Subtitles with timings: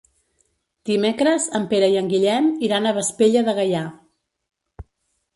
[0.89, 3.83] Dimecres en Pere i en Guillem iran a Vespella de Gaià.